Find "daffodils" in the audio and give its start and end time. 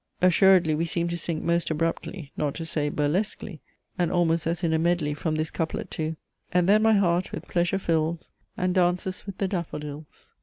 9.47-10.31